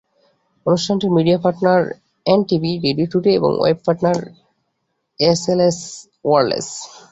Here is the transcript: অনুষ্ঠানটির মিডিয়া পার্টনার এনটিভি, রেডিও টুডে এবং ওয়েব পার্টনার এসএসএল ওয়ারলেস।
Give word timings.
অনুষ্ঠানটির 0.65 1.15
মিডিয়া 1.17 1.39
পার্টনার 1.43 1.81
এনটিভি, 2.25 2.71
রেডিও 2.85 3.07
টুডে 3.11 3.31
এবং 3.39 3.51
ওয়েব 3.57 3.79
পার্টনার 3.85 4.17
এসএসএল 5.19 5.61
ওয়ারলেস। 6.25 6.67